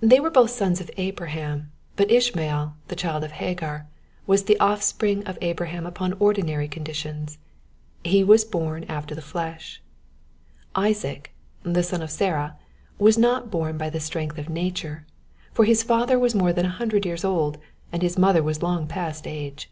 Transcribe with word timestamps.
They 0.00 0.18
were 0.18 0.30
both 0.30 0.48
sons 0.48 0.80
of 0.80 0.90
Abraham; 0.96 1.72
but 1.96 2.10
Ishmael, 2.10 2.74
the 2.88 2.96
child 2.96 3.22
of 3.22 3.32
Hagar, 3.32 3.86
was 4.26 4.44
the 4.44 4.58
offspring 4.58 5.22
of 5.26 5.36
Abraham 5.42 5.84
upon 5.84 6.14
ordinary 6.14 6.66
conditions: 6.68 7.36
he 8.02 8.24
was 8.24 8.46
bom 8.46 8.84
after 8.88 9.14
the 9.14 9.20
flesh. 9.20 9.82
Isaac, 10.74 11.34
the 11.64 11.82
son 11.82 12.00
of 12.00 12.10
Sarah, 12.10 12.56
was 12.98 13.18
not 13.18 13.50
born 13.50 13.76
by 13.76 13.90
the 13.90 14.00
strength 14.00 14.38
of 14.38 14.48
nature; 14.48 15.04
for 15.52 15.66
his 15.66 15.82
father 15.82 16.18
was 16.18 16.34
more 16.34 16.54
than 16.54 16.64
a 16.64 16.68
hundred 16.80 17.04
years 17.04 17.22
old, 17.22 17.58
and 17.92 18.00
his 18.00 18.16
mother 18.16 18.42
was 18.42 18.62
long 18.62 18.86
past 18.86 19.26
age. 19.26 19.70